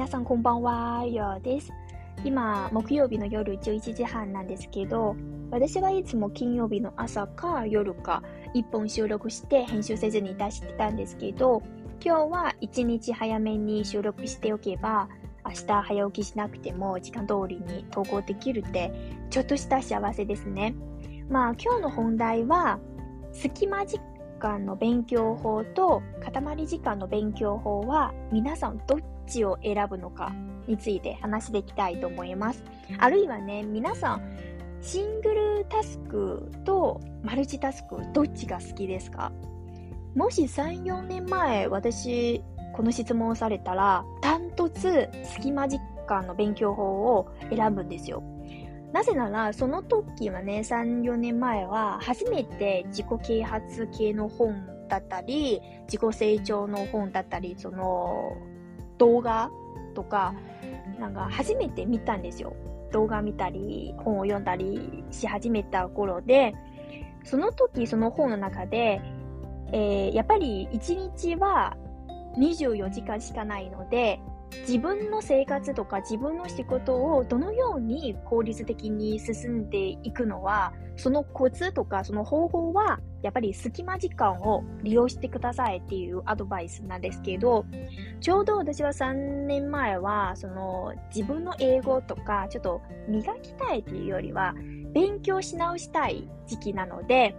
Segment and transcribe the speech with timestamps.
[0.00, 1.70] 皆さんこんばんは、ようです。
[2.24, 5.14] 今、木曜日の夜11時半なんですけど、
[5.50, 8.22] 私はいつも金曜日の朝か夜か
[8.54, 11.62] 一本収録して編集せずに出してたんですけど、
[12.02, 15.10] 今日は一日早めに収録しておけば、
[15.44, 18.90] 明日早起きしなくても時間通りに投稿できるって、
[19.28, 20.74] ちょっとした幸せですね。
[21.28, 22.78] まあ今日の本題は、
[23.32, 24.00] 隙間時
[24.38, 28.98] 間の勉強法と塊時間の勉強法は皆さんどっ
[29.30, 30.32] ちを選ぶのか
[30.66, 32.64] について話していきたいと思います。
[32.98, 34.36] あるいはね、皆さん
[34.82, 39.32] シングルタスクとマルチタスクどっちが好きですか？
[40.14, 42.42] もし3、4年前私
[42.74, 46.82] この質問をされたらダントツ隙間時間の勉強法
[47.14, 48.22] を選ぶんですよ。
[48.92, 58.32] なぜなら、その時はね、3、4年前は、初めて自己啓発系の本だったり、自己成長の本だったり、その、
[59.00, 59.50] 動画
[59.94, 60.34] とか、
[61.00, 62.54] なんか初めて見たんですよ。
[62.92, 66.54] 動画見たり、本を読んだりし始めた頃で、
[67.24, 69.00] その時、その本の中で、
[69.72, 71.76] えー、やっぱり1日は
[72.36, 74.20] 24時間しかないので、
[74.60, 87.64] 自分の生活とか自分の仕事をどのように効率的に進んでいくのは、そのコツとかその方法は、やっぱり隙間時間を利用してくださいっていうアドバイスなんですけど、
[88.20, 94.54] ちょうど私は3年前は、その自分の英語とかちょっと磨きたいっていうよりは、
[94.92, 97.36] 勉強し直したい時期なので、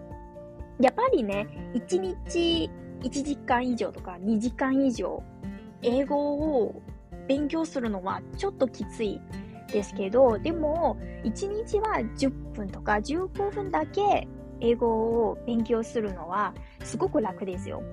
[0.79, 2.69] やっぱりね、1日
[3.01, 5.23] 1時間以上とか2時間以上
[5.81, 6.81] 英語を
[7.27, 9.19] 勉強するのはちょっときつい
[9.72, 14.28] ですけど、でも、1日は10分とか15分だけ
[14.59, 17.83] 英語を勉強するのはすごく楽ですよ。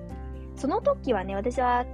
[0.55, 1.85] その時はね、私は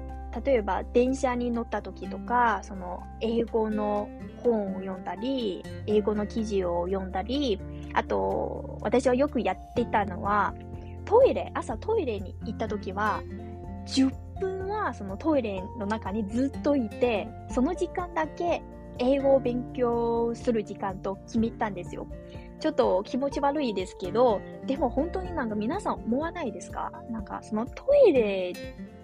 [0.43, 4.09] 例えば電車に乗った時とか、その英語の
[4.43, 7.59] 本を読んだり、英語の記事を読んだり、
[7.93, 10.53] あと、私はよくやってたのは、
[11.05, 13.21] トイレ、朝トイレに行った時は、
[13.87, 18.61] 10分はそのトイレの中にずっといて、その時間だけ
[18.99, 22.07] 英語を勉強する時間と決めたんですよ。
[22.59, 26.91] ちょっと気持ち悪いですけど、でも本当になんか皆さん思わないですか？
[27.09, 28.53] なんかそのトイレ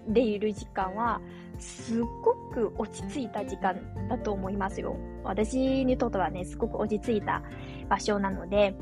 [0.08, 1.20] でいる時間は
[1.58, 3.76] すっごく落ち着いた時間
[4.08, 4.96] だと思いますよ。
[5.22, 7.42] 私にとってはね、すごく落ち着いた
[7.88, 8.74] 場所なので。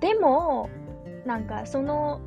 [0.00, 0.70] でも、
[1.24, 2.20] なんかその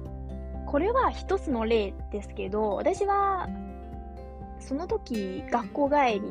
[0.70, 3.50] これは一つの例ですけど、私は、
[4.60, 6.22] その時、学校帰り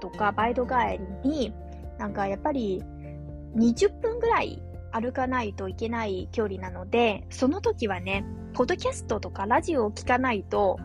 [0.00, 1.54] とか、バイト帰りに、
[1.98, 2.82] なんかやっぱり、
[3.54, 10.78] 20分ぐらい歩かないといけない距離なので、その時はね、ポッドキャストとかラジオを聞かないと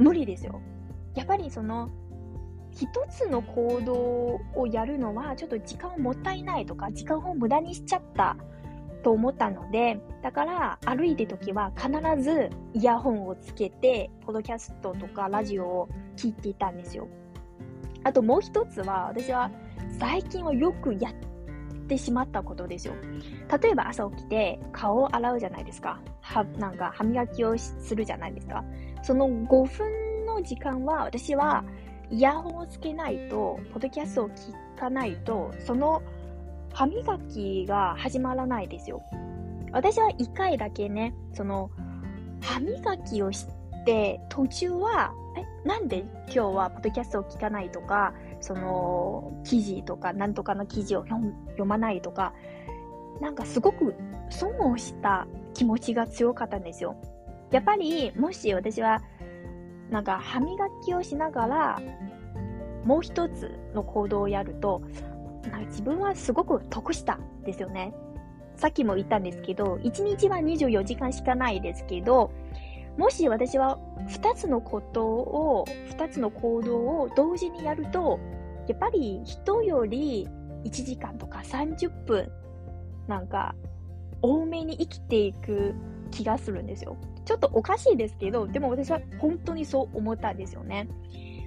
[0.00, 0.60] 無理ですよ。
[1.14, 1.88] やっぱりその、
[2.72, 8.36] 一つの行動をやるのはちょっと時間をもったいないとか、時間を無駄にしちゃった
[9.02, 11.90] と思ったので、だから歩いてる時は必
[12.22, 17.08] ずイヤホンをつけて、ポドキャストとかラジオを聞いていたんですよ。
[18.04, 19.50] あともう一つは、私は
[19.98, 21.12] 最近はよくやっ
[21.86, 22.94] てしまったことですよ。
[23.62, 26.00] 例えば朝起きて顔を洗うじゃないですか。
[26.20, 28.64] は、なんか歯磨きをするじゃないですか。
[29.02, 31.64] その5分の時間は私は
[32.10, 36.02] イヤホンをつけないと、ポッドキャストを聞かないと、その
[36.72, 39.02] 歯磨きが始まらないですよ。
[39.72, 41.70] 私は一回だけね、その、
[42.40, 43.46] 歯磨きをし
[43.84, 52.32] て、途中は、え、なんで今日はポッドキャストを聞かないとか、その、記事とか、なんとかの記事を読まないとか、
[53.20, 53.94] なんかすごく
[54.30, 56.96] 損をした気持ちが強かったんですよ。
[57.50, 59.02] やっぱり、もし私は、
[59.90, 61.80] なんか歯磨きをしながら、
[62.84, 64.82] もう一つの行動をやると、
[65.42, 67.94] なんか自分はすごく得したですよね。
[68.56, 72.32] さっきも言ったんですけど、1日は24時間しかないですけど、
[72.96, 73.78] もし私は
[74.08, 78.18] 2つのことを、2つの行動を同時にやると、
[78.66, 80.28] やっぱり人より
[80.64, 82.28] 1時間とか30分、
[83.06, 83.54] なんか、
[84.20, 85.74] 多めに生きていく
[86.10, 86.96] 気がするんですよ。
[87.24, 90.88] ちょっとおかしいですけど、でも私は本当にそう思ったんですよね。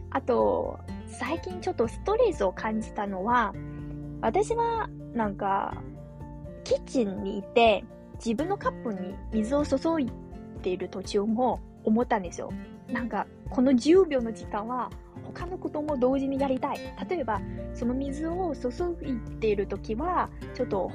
[0.10, 3.54] あと、最近ちょっとストレスを感じたのは、
[4.22, 5.82] 私はなんか、
[6.64, 7.84] キッチンにいて、
[8.24, 10.12] 自分のカップに水を注い
[10.62, 12.52] でいる途中も思ったんですよ。
[12.88, 14.90] なんか、この10秒の時間は
[15.24, 16.80] 他のことも同時にやりたい。
[17.10, 17.42] 例えば、
[17.74, 18.70] その水を注
[19.04, 20.92] いでいるときは、ちょっと、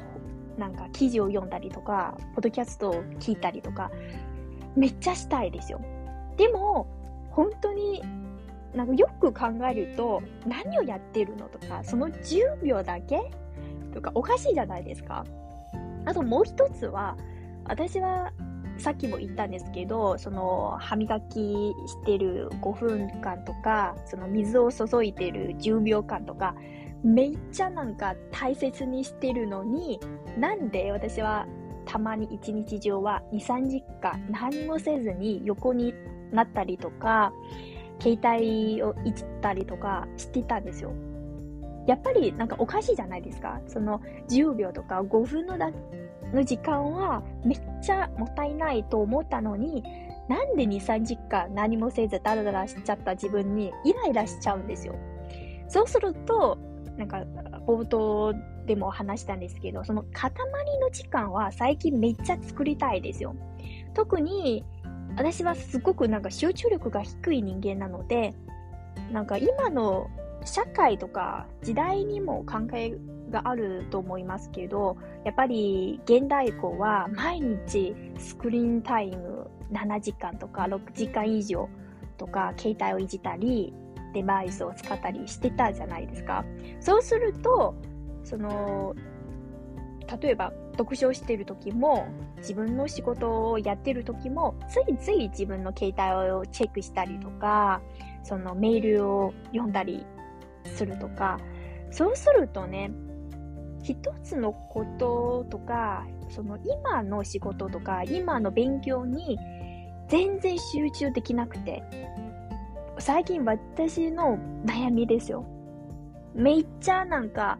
[0.56, 3.90] なんか記事を読んだりとか、ポッドキャストを聞いたりとか、
[4.76, 5.80] めっちゃしたいですよ。
[6.36, 6.86] でも、
[7.30, 8.02] 本当に
[8.76, 13.30] なんかよく考えると、何をやってるのとか、その10秒だけ？
[13.94, 15.24] とかおかしいじゃないですか。
[16.04, 17.16] あともう一つは、
[17.64, 18.32] 私は
[18.78, 26.54] さっきも言ったんですけど、その歯磨きしてる5分間とか、その水を注いでる10秒間とか、
[27.02, 29.98] めっちゃなんか大切にしてるのに、
[30.38, 31.46] なんで私は
[31.86, 35.94] たまに一日中は2、3時間何もせずに横に
[36.30, 37.32] なったりとか、
[38.00, 40.92] 携帯をいじったりとかしてたんですよ。
[41.86, 43.60] やっぱりなんかおかしいじゃないですか。
[43.66, 45.70] その10秒とか5分のだ
[46.32, 49.84] の時間はめっちゃもったいないと思ったのに、
[50.28, 54.96] なんで2、3時間何もせずダラダラしちゃった自分にイライラしちゃうんですよ。
[55.68, 56.58] そうすると、
[56.96, 57.22] なんか
[57.66, 58.34] 冒頭
[58.66, 60.30] でも話したんですけど、その塊
[60.80, 63.36] の時間は最近めっちゃ作りたいですよ。
[63.94, 64.64] 特に
[65.16, 68.34] 私はすごくなんか集中力が低い人間なので、
[69.12, 70.10] なんか今の
[70.44, 72.96] 社会とか時代にも関係
[73.30, 81.68] があると思いますけど、やっぱり現代以降は毎日スクリーンタイム7時間とか6時間以上
[82.18, 83.72] とか携帯をいじったり、
[84.14, 86.44] デバイスを使ったりしてたじゃないですか。
[86.80, 87.74] そうすると、
[88.24, 88.94] その、
[90.20, 92.06] 例えば読書してる時も、
[92.38, 97.80] 自分の仕事をやってる時も、ついつい自分の携帯をチェックしたりとか、
[98.22, 100.04] そのメールを読んだり
[100.64, 101.38] するとか、
[101.90, 102.90] そうするとね、
[103.82, 109.38] 一つのこととか、その今の仕事とか、今の勉強に
[110.08, 111.82] 全然集中できなくて、
[112.98, 115.44] 最近私の悩みですよ。
[116.34, 117.58] めっちゃなんか、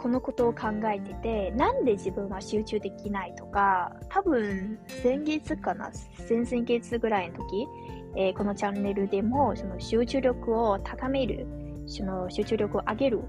[0.00, 7.68] このことを考えてて、なんで自分は集中できないとか、多分先月かな、先々月ぐらいの時、
[8.16, 11.46] えー、このチャンネルでもその集中力を高める、
[11.86, 13.20] その集中力を上げる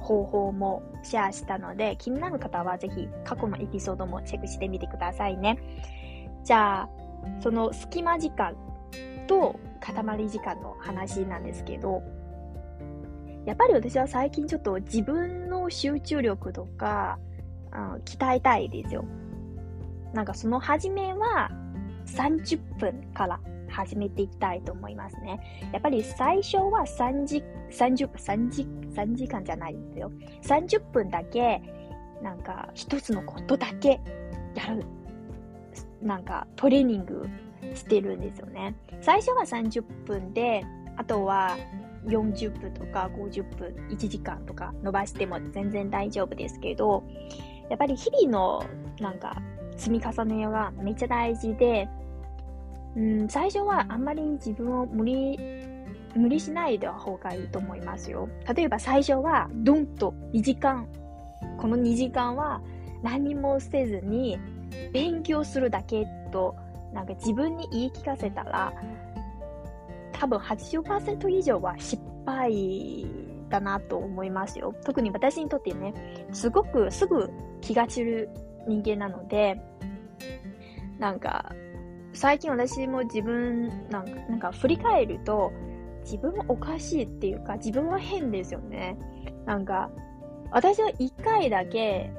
[0.00, 5.58] 方法もシェアしたので、気になる方はぜひ過去のエピソードもチェックしてみてくださいね。
[6.44, 6.88] じゃあ、
[7.40, 8.54] その隙間時間
[9.26, 12.02] と塊時間の話なんですけど、
[13.46, 17.18] やっぱり私は最近ちょっと自分の集中力とか、
[17.72, 19.04] うん、鍛えたいですよ。
[20.12, 21.50] なんかその初めは
[22.06, 25.38] 30分から始めていきたいと思いますね。
[25.72, 28.62] やっぱり最初は3時、30、3時、
[28.94, 30.10] 3時間じゃないんですよ。
[30.42, 31.62] 30分だけ、
[32.22, 34.00] なんか一つのことだけ
[34.54, 34.84] やる。
[36.02, 37.28] なんかトレーニング
[37.74, 38.74] してるんですよね。
[39.00, 40.64] 最初は30分で、
[40.96, 41.56] あとは
[42.08, 47.04] 40分とか50分、1時間とか伸ばしても全然大丈夫ですけど、
[47.70, 48.64] やっぱり日々の
[49.00, 49.40] なんか
[49.76, 51.88] 積み重ねはめっちゃ大事で、
[52.96, 55.38] うん、最初はあんまり自分を無理、
[56.16, 58.28] 無理しないで方がいいと思いますよ。
[58.54, 60.88] 例えば最初はドンと2時間、
[61.58, 62.60] この2時間は
[63.02, 64.38] 何もせずに
[64.92, 66.56] 勉強するだけと
[66.92, 68.72] なんか自分に言い聞かせたら、
[70.18, 73.06] 多分80%以上は失敗
[73.48, 74.74] だなと思いますよ。
[74.84, 75.94] 特に私にとってね、
[76.32, 77.30] すごくすぐ
[77.60, 78.30] 気が散る
[78.66, 79.60] 人間なので、
[80.98, 81.52] なんか、
[82.12, 85.52] 最近私も自分なんか、なんか振り返ると、
[86.02, 88.98] 自分はおかしいっていうか、自分は変ですよね。
[89.46, 89.90] なんか、
[90.50, 92.10] 私は一回だけ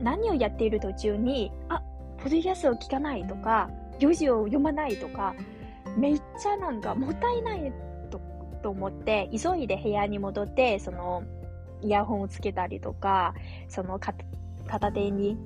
[0.00, 1.82] 何をやっている途中に、あ、
[2.18, 5.34] ポッドキャストを聞かないとか、4時を読まないとか、
[5.96, 7.72] めっちゃなんかもったいない
[8.10, 8.20] と
[8.62, 11.24] と思って、急いで部屋に戻って、その、
[11.82, 13.34] イヤホンをつけたりとか、
[13.68, 15.36] その片手に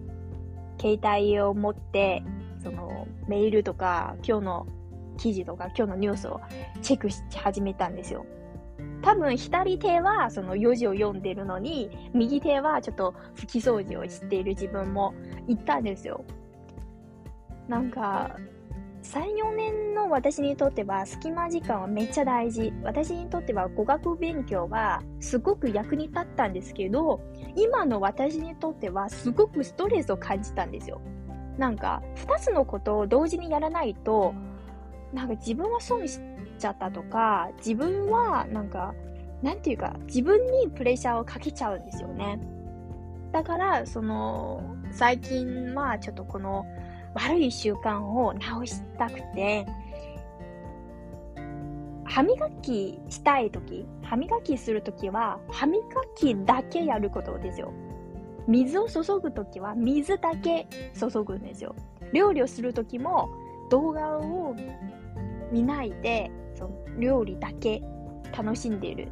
[0.79, 2.23] 携帯を持って、
[2.63, 4.67] そのメールとか、今日の
[5.17, 6.41] 記事とか、今日のニュースを
[6.83, 8.27] チェックし始めたんですよ。
[9.03, 15.15] 多分左手はその4時を読んでるのに、右手はちょっと拭き掃除をしている自分も
[15.49, 16.25] いたんですよ。
[17.69, 18.37] なんか、
[19.07, 22.73] 3、4年の私にとっては隙間時間はめっちゃ大事。
[22.83, 27.21] 私にとっては語学勉強はすごく役に立ったんですけど、
[27.55, 31.01] 今の私にとってはすごくストレスを感じたんですよ。
[31.57, 34.35] なんか、2つのことを同時にやらないと、
[35.13, 36.19] なんか自分は損し
[36.59, 38.93] ちゃったとか、自分はなんか、
[39.41, 42.41] なんていうか、自分にプレッシャーをかけちゃうんですよね。
[43.31, 46.67] だから、その、最近はちょっとこの、
[47.17, 49.67] 悪い習慣を直したくて、
[52.05, 55.83] 歯磨きしたいとき、歯磨きするときは、歯磨
[56.15, 57.73] きだけやることですよ。
[58.47, 60.69] 水を注ぐときは、水だけ
[60.99, 61.75] 注ぐんですよ。
[62.13, 63.31] 料理をするときも、
[63.71, 64.55] 動画を
[65.51, 67.83] 見ないで、その料理だけ
[68.37, 69.09] 楽しんでいる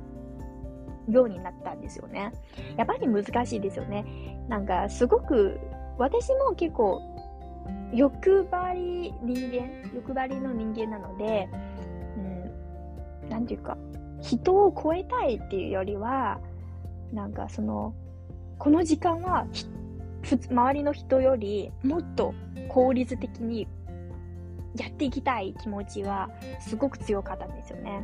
[1.08, 2.32] ようになったんですよね。
[2.76, 4.04] やっぱり難しいですよね。
[4.48, 5.58] なんかすごく、
[5.98, 7.13] 私も結構
[7.92, 11.48] 欲張り人間、欲張りの人間なので、
[13.30, 13.76] うん、ていうか、
[14.20, 16.40] 人を超えたいっていうよりは、
[17.12, 17.94] なんかその、
[18.58, 19.46] この時間は
[20.50, 22.34] 周りの人よりもっと
[22.68, 23.68] 効率的に
[24.76, 26.30] やっていきたい気持ちは
[26.60, 28.02] すごく強かったんですよね。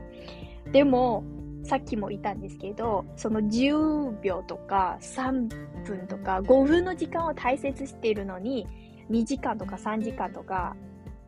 [0.72, 1.24] でも、
[1.64, 5.48] さっきも言ったんですけど、その10秒とか3
[5.84, 8.66] 分とか5分の時間を大切しているのに、
[9.10, 10.76] 2時間とか3時間とか、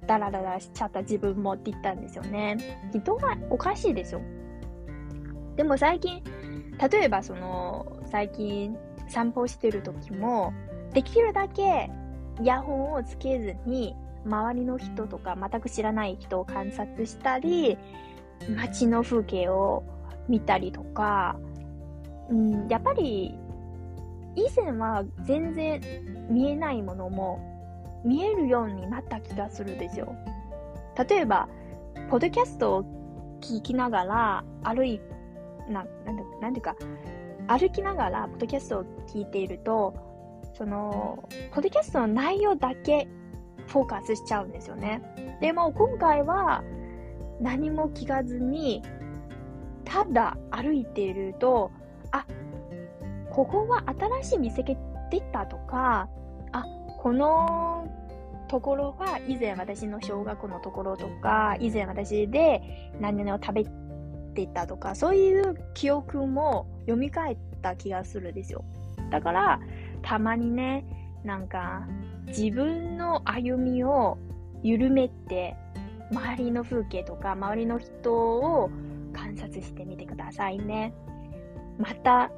[0.06, 2.56] ダラダラしちゃった自分もって言ったんですよね。
[2.92, 4.20] 人がおかしいですよ。
[5.56, 6.22] でも最近、
[6.90, 8.76] 例えばその、最近
[9.08, 10.52] 散歩してる時も、
[10.92, 11.90] できるだけ
[12.40, 17.78] イヤホンをつけずに、周りの人とか全く知らない人を観察したり、
[18.56, 19.84] 街の風景を
[20.28, 21.36] 見たりとか、
[22.28, 23.36] うん、やっぱり
[24.34, 25.80] 以前は全然
[26.30, 27.51] 見えないものも
[28.04, 30.14] 見えるようになった気がするんですよ。
[31.08, 31.48] 例えば、
[32.10, 32.84] ポッドキャストを
[33.40, 35.00] 聞きながら歩い、
[35.68, 36.76] な、なんてなんていうか、
[37.48, 39.94] 歩きながらポッドキャストを聞いていると、
[40.54, 41.18] その、
[41.52, 43.08] ポッドキャストの内容だけ
[43.66, 45.02] フォーカスしちゃうんですよね。
[45.40, 46.62] でも今回は
[47.40, 48.82] 何も聞かずに、
[49.84, 51.70] ただ歩いていると、
[52.10, 52.26] あ、
[53.30, 53.82] ここは
[54.20, 54.74] 新しい店が
[55.10, 56.08] 出たとか、
[56.52, 56.64] あ、
[56.98, 57.71] この
[58.52, 62.60] ところは以前私の小学校のところとか、以前私で
[63.00, 63.64] 何々を食べ
[64.34, 68.62] てたとか、そういう記憶も蘇った気がするんですよ。
[69.10, 69.58] だから、
[70.02, 70.84] たまにね、
[71.24, 71.88] なんか、
[72.26, 74.18] 自分の歩みを
[74.62, 75.56] 緩めて、
[76.10, 78.68] 周りの風景とか、周りの人を
[79.14, 80.92] 観察してみてくださいね。
[81.78, 82.30] また、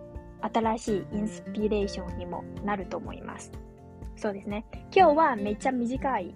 [0.43, 3.51] 新しいインスピレーションにもなると思います。
[4.17, 4.65] そうですね。
[4.95, 6.35] 今日はめっちゃ短い、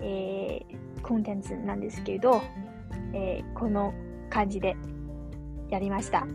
[0.00, 2.42] えー、コンテンツなんですけど、
[3.12, 3.94] えー、この
[4.28, 4.76] 感じで
[5.70, 6.26] やりました。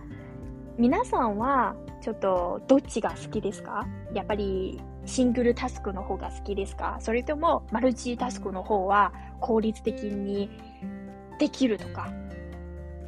[0.77, 3.87] 皆さんはちょっとどっちが好きですか？
[4.13, 6.97] やっぱりシングルタスクの方が好きですか？
[6.99, 10.49] それともマルチタスクの方は効率的に
[11.39, 12.11] できるとか？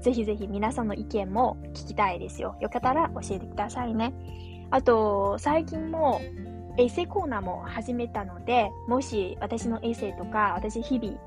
[0.02, 2.56] ぜひぜひ皆さんの意見も聞きたいですよ。
[2.60, 4.14] よかったら教えてくださいね。
[4.72, 6.22] あと、最近も
[6.80, 11.18] エッセイコーナーも始めたので、もし私のエッセイとか、私日々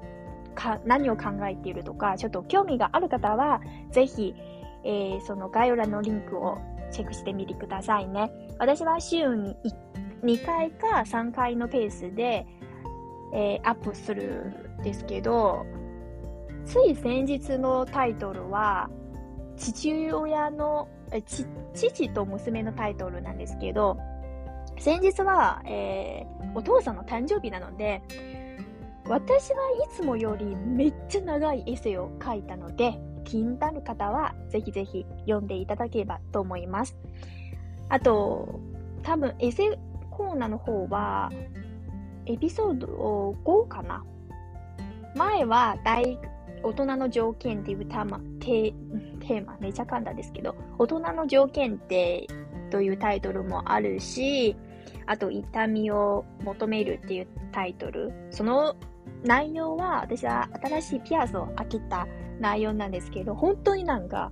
[0.54, 4.34] か何を考えているとか、ちょっと興味がある方は、ぜひ、
[4.82, 6.58] えー、その概要欄のリンクを
[6.90, 8.32] チェックしてみてくださいね。
[8.58, 9.54] 私は週に
[10.22, 12.46] 2回か3回のペースで、
[13.34, 15.66] えー、アップするんですけど、
[16.64, 18.88] つい先日のタイトルは、
[19.58, 20.88] 父親の、
[21.74, 23.98] 父と娘のタイトルなんですけど、
[24.82, 28.02] 先日は、えー、お父さんの誕生日なので、
[29.06, 36.96] 私はいつもよりめっちゃ長いエッセイを書いたので、気になる方はぜひぜひ読んでいただければと思います。
[37.90, 38.58] あと、
[39.04, 39.78] 多分エセ
[40.10, 41.30] コーナーの方は、
[42.26, 44.04] エピソード5かな
[45.14, 46.18] 前は大
[46.64, 52.26] 大人の条件っていうターマテーマ、めちゃ噛んだですけど、大人の条件って
[52.72, 54.56] というタイトルもあるし、
[55.06, 58.12] あと、痛みを求めるっていうタイトル。
[58.30, 58.76] その
[59.24, 62.06] 内容は、私は新しいピアスを開けた
[62.40, 64.30] 内容なんですけど、本当になんか、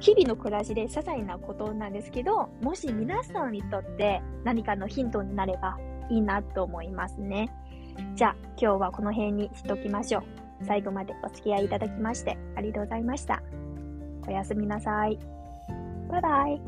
[0.00, 5.78] 日々の暮らしで些細なことなんですけど、もし皆さんにとって何かのヒントになれば
[6.10, 7.50] いいなと思いますね。
[8.16, 10.22] じゃあ、今日はこの辺にしときましょう。
[10.64, 13.42] 最後までお付き合いいただきましてありがとうございました。
[14.26, 15.18] おやすみなさい。
[16.08, 16.60] バイバイ。